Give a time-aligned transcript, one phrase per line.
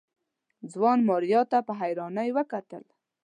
[0.73, 2.83] ځوان ماريا ته په حيرانۍ وکتل.